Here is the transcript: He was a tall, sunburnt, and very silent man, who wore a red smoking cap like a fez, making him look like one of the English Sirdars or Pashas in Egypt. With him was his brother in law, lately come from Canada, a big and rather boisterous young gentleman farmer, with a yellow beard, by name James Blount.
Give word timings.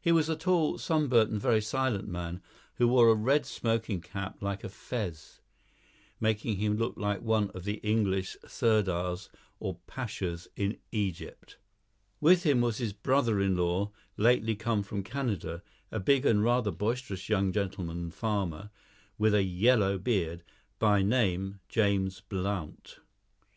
He 0.00 0.12
was 0.12 0.28
a 0.28 0.36
tall, 0.36 0.78
sunburnt, 0.78 1.32
and 1.32 1.40
very 1.40 1.60
silent 1.60 2.06
man, 2.06 2.40
who 2.76 2.86
wore 2.86 3.08
a 3.08 3.14
red 3.16 3.44
smoking 3.44 4.00
cap 4.00 4.40
like 4.40 4.62
a 4.62 4.68
fez, 4.68 5.40
making 6.20 6.58
him 6.58 6.76
look 6.76 6.96
like 6.96 7.22
one 7.22 7.50
of 7.50 7.64
the 7.64 7.78
English 7.82 8.36
Sirdars 8.46 9.30
or 9.58 9.78
Pashas 9.88 10.46
in 10.54 10.78
Egypt. 10.92 11.56
With 12.20 12.44
him 12.44 12.60
was 12.60 12.78
his 12.78 12.92
brother 12.92 13.40
in 13.40 13.56
law, 13.56 13.90
lately 14.16 14.54
come 14.54 14.84
from 14.84 15.02
Canada, 15.02 15.64
a 15.90 15.98
big 15.98 16.24
and 16.24 16.44
rather 16.44 16.70
boisterous 16.70 17.28
young 17.28 17.50
gentleman 17.50 18.12
farmer, 18.12 18.70
with 19.18 19.34
a 19.34 19.42
yellow 19.42 19.98
beard, 19.98 20.44
by 20.78 21.02
name 21.02 21.58
James 21.68 22.20
Blount. 22.20 23.00